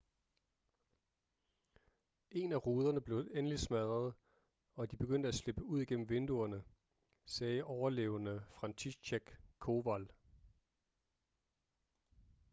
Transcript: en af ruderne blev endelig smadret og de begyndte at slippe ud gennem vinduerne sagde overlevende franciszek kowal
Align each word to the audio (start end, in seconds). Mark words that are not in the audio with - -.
en 2.31 2.51
af 2.51 2.65
ruderne 2.65 3.01
blev 3.01 3.17
endelig 3.33 3.59
smadret 3.59 4.13
og 4.75 4.91
de 4.91 4.95
begyndte 4.97 5.29
at 5.29 5.35
slippe 5.35 5.63
ud 5.63 5.85
gennem 5.85 6.09
vinduerne 6.09 6.63
sagde 7.25 7.63
overlevende 7.63 8.43
franciszek 8.49 9.37
kowal 9.59 10.09